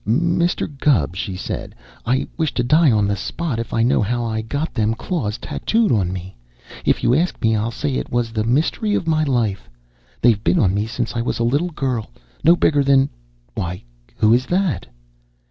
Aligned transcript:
"Mr. 0.07 0.67
Gubb," 0.79 1.15
she 1.15 1.35
said, 1.35 1.75
"I 2.07 2.25
wish 2.35 2.55
to 2.55 2.63
die 2.63 2.91
on 2.91 3.07
the 3.07 3.15
spot 3.15 3.59
if 3.59 3.71
I 3.71 3.83
know 3.83 4.01
how 4.01 4.23
I 4.25 4.41
got 4.41 4.73
them 4.73 4.95
claws 4.95 5.37
tattooed 5.37 5.91
onto 5.91 6.11
me. 6.11 6.35
If 6.83 7.03
you 7.03 7.13
ask 7.13 7.39
me, 7.39 7.55
I'll 7.55 7.69
say 7.69 7.93
it 7.93 8.07
is 8.11 8.31
the 8.31 8.43
mystery 8.43 8.95
of 8.95 9.05
my 9.07 9.23
life. 9.23 9.69
They've 10.19 10.43
been 10.43 10.57
on 10.57 10.73
me 10.73 10.87
since 10.87 11.15
I 11.15 11.21
was 11.21 11.37
a 11.37 11.43
little 11.43 11.69
girl 11.69 12.09
no 12.43 12.55
bigger 12.55 12.83
than 12.83 13.09
why, 13.53 13.83
who 14.17 14.33
is 14.33 14.47
that?" 14.47 14.87